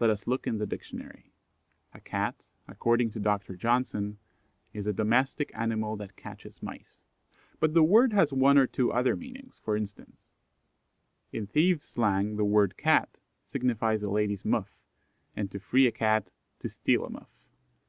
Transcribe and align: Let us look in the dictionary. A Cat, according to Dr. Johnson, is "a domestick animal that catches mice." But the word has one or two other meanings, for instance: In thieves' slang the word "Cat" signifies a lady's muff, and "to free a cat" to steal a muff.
Let 0.00 0.10
us 0.10 0.26
look 0.26 0.48
in 0.48 0.58
the 0.58 0.66
dictionary. 0.66 1.32
A 1.92 2.00
Cat, 2.00 2.34
according 2.66 3.12
to 3.12 3.20
Dr. 3.20 3.54
Johnson, 3.54 4.18
is 4.72 4.84
"a 4.84 4.92
domestick 4.92 5.52
animal 5.54 5.94
that 5.98 6.16
catches 6.16 6.60
mice." 6.60 7.04
But 7.60 7.72
the 7.72 7.84
word 7.84 8.12
has 8.12 8.32
one 8.32 8.58
or 8.58 8.66
two 8.66 8.90
other 8.90 9.14
meanings, 9.14 9.60
for 9.62 9.76
instance: 9.76 10.32
In 11.30 11.46
thieves' 11.46 11.84
slang 11.86 12.34
the 12.34 12.44
word 12.44 12.76
"Cat" 12.76 13.16
signifies 13.44 14.02
a 14.02 14.10
lady's 14.10 14.44
muff, 14.44 14.76
and 15.36 15.48
"to 15.52 15.60
free 15.60 15.86
a 15.86 15.92
cat" 15.92 16.30
to 16.58 16.68
steal 16.68 17.04
a 17.04 17.10
muff. 17.10 17.30